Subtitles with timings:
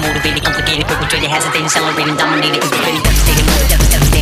[0.00, 3.46] motivated, complicated, perpetrated, hesitated, accelerated, dominated, is really devastated,
[3.90, 4.15] devastated.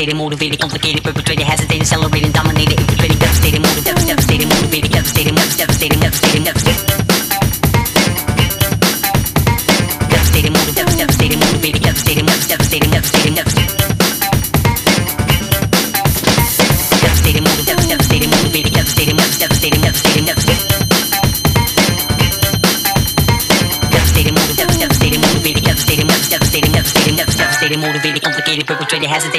[0.00, 2.79] devastated, motivated, complicated, perpetrated, hesitated, celebrated, dominated.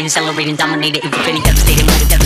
[0.01, 2.20] devastating, accelerating, dominating, infinite, devastating, motivating.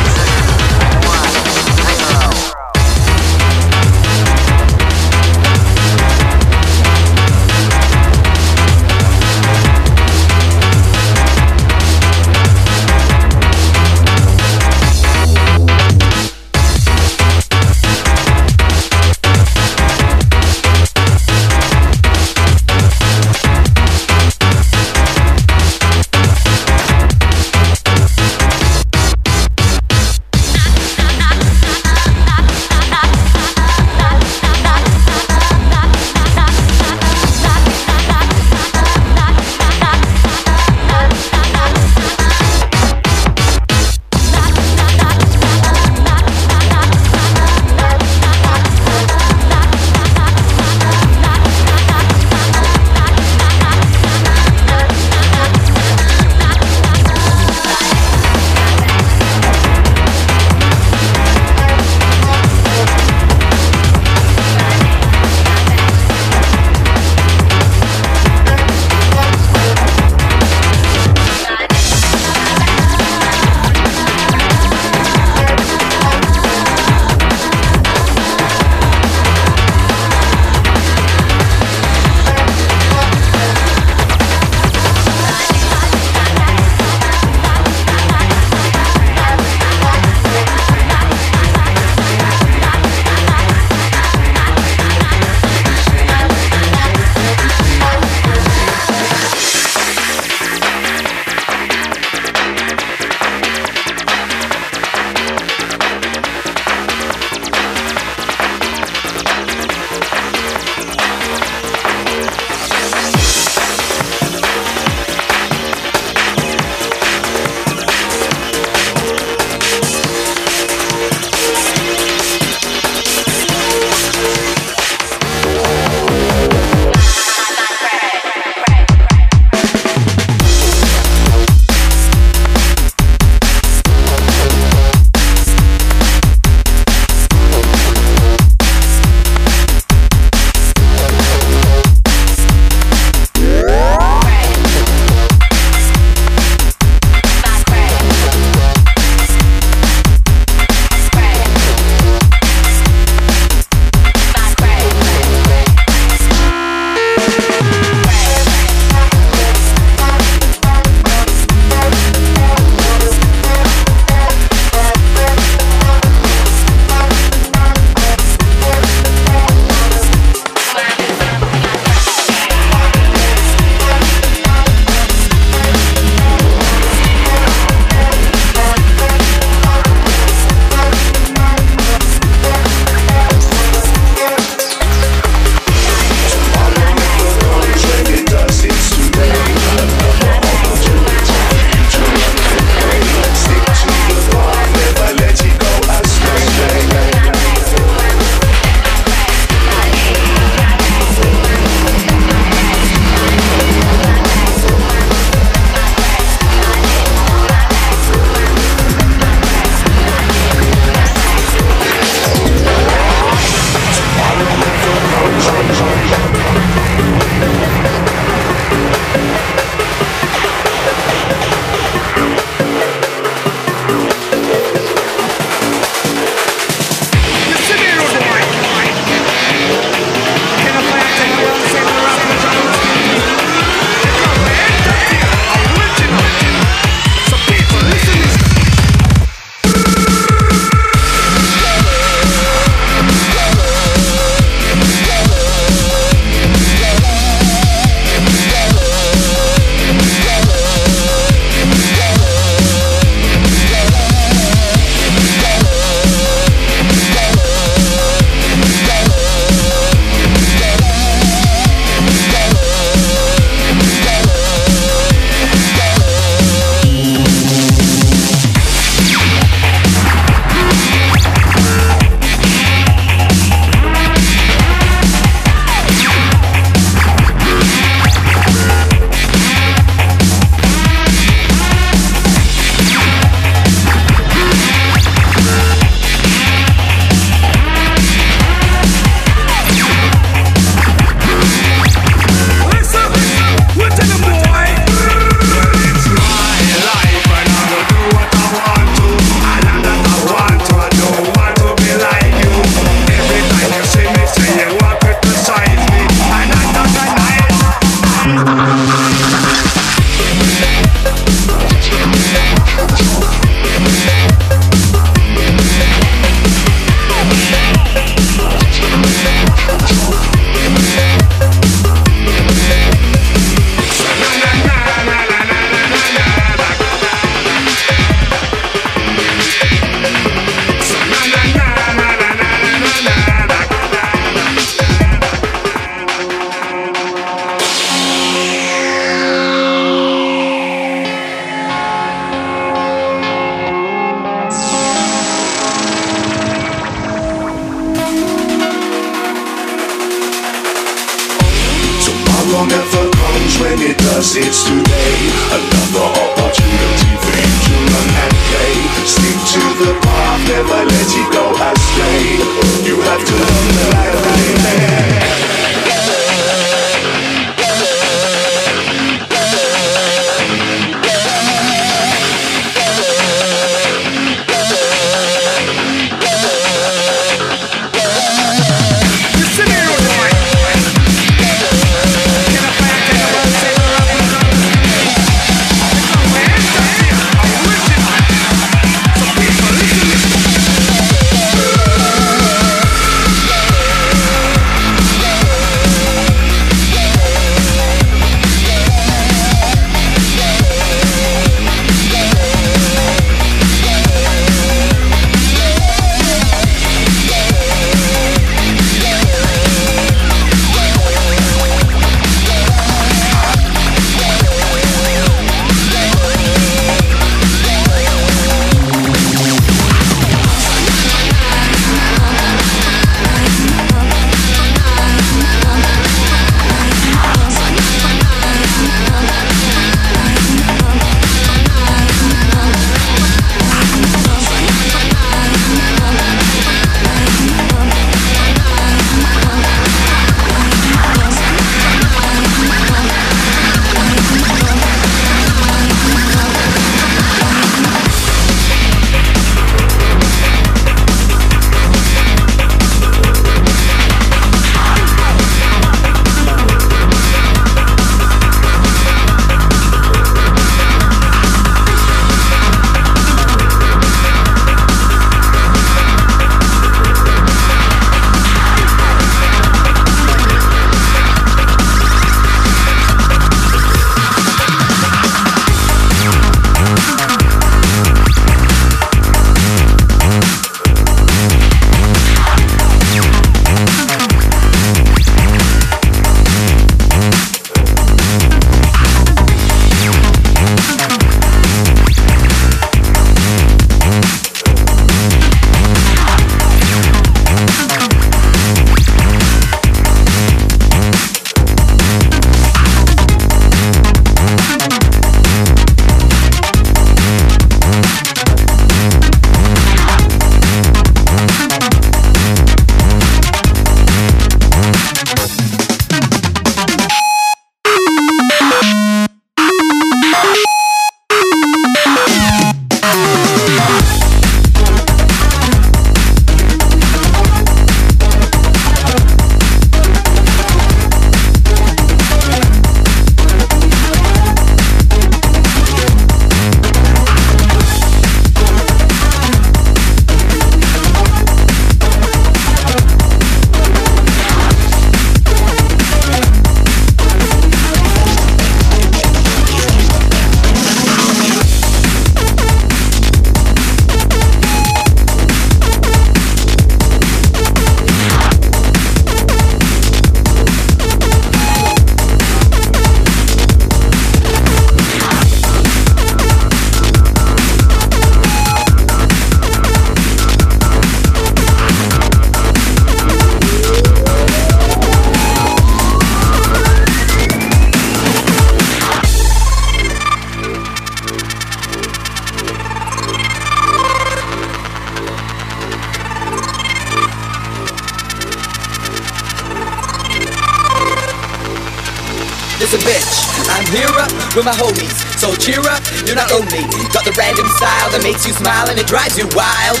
[595.68, 596.00] cheer up.
[596.24, 596.80] You're not lonely.
[597.12, 600.00] Got the random style that makes you smile and it drives you wild.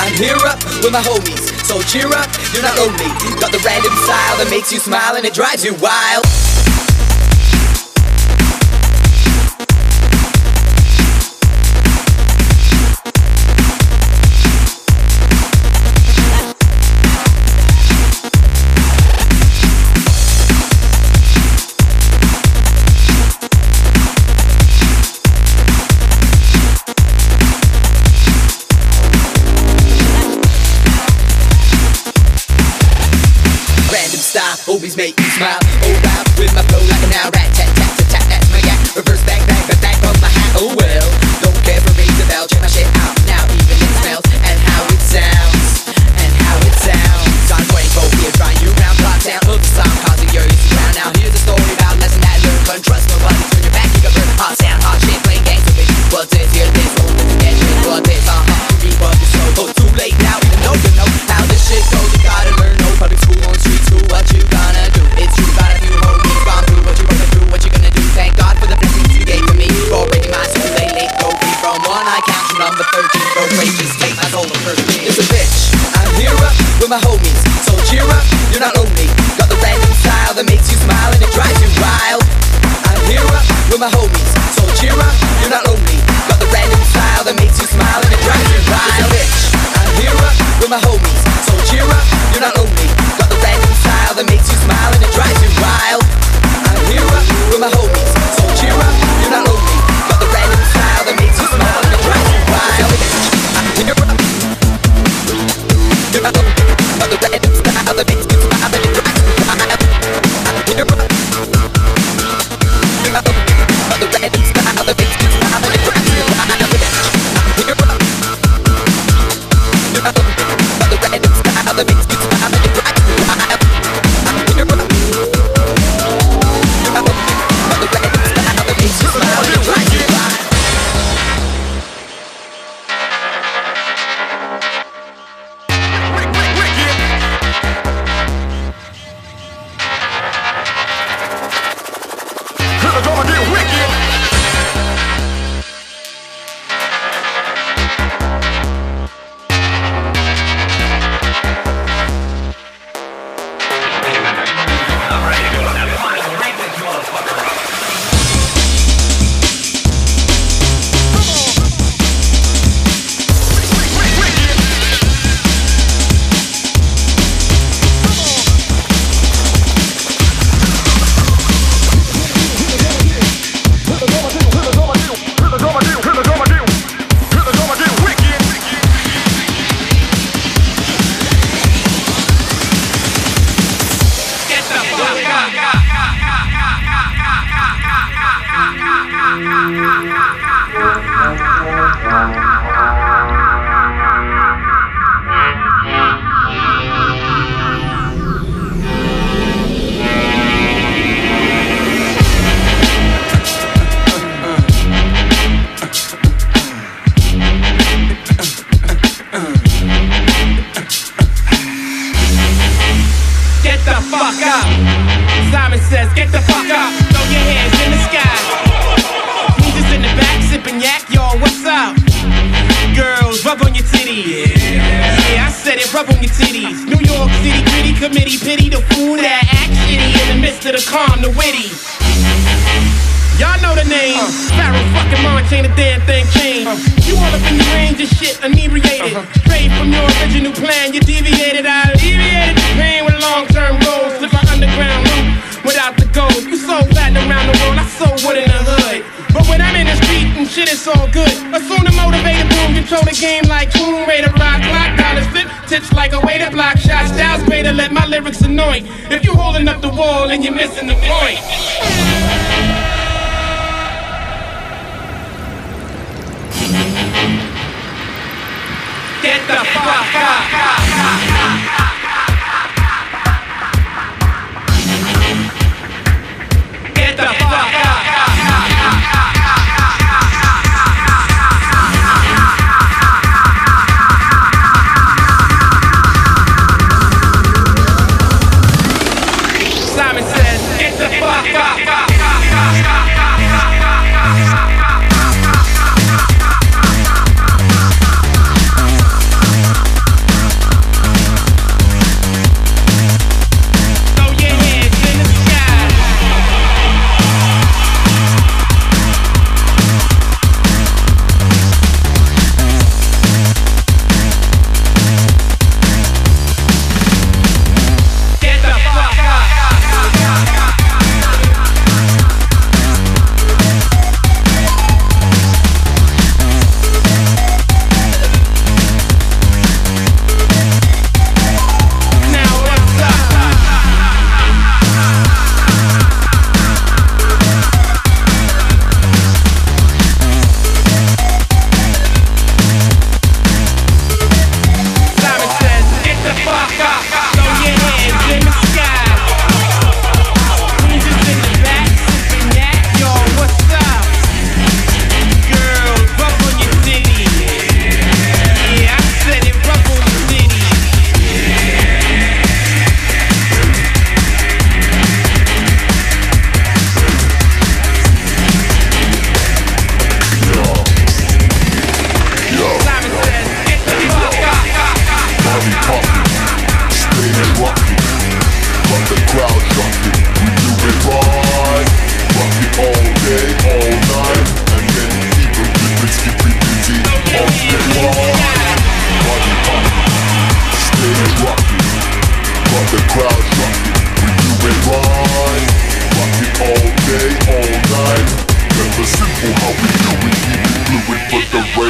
[0.00, 2.28] I'm here up with my homies, so cheer up.
[2.56, 3.12] You're not lonely.
[3.36, 6.24] Got the random style that makes you smile and it drives you wild.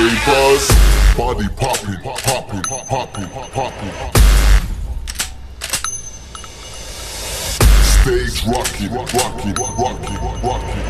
[0.04, 0.84] The ravers
[1.16, 3.92] Body popping, popping, popping, popping.
[7.94, 10.84] Stage rocking, rocking, rocking, rocking.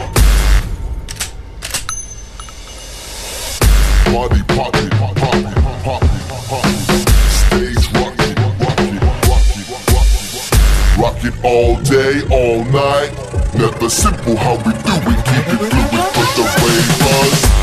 [4.11, 5.45] Body popping, popping,
[5.85, 7.05] popping, popping.
[7.29, 8.99] Stage rocking, rocking,
[9.29, 11.03] rocking, rocking.
[11.03, 13.13] Rock it all day, all night.
[13.55, 15.21] Never simple how we do it.
[15.29, 17.45] Keep it fluid for the ravers.
[17.45, 17.54] out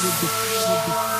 [0.00, 1.13] do, do, do, do.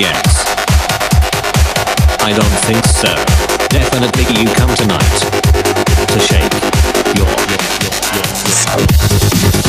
[0.00, 0.46] GBX?
[2.22, 3.14] I don't think so.
[3.68, 5.00] Definitely you come tonight
[6.08, 6.52] to shake
[7.16, 9.59] your, your, your, your, your.